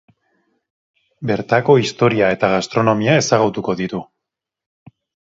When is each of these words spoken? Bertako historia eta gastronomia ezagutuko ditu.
Bertako 1.31 1.75
historia 1.81 2.29
eta 2.37 2.49
gastronomia 2.53 3.19
ezagutuko 3.25 3.77
ditu. 3.83 4.01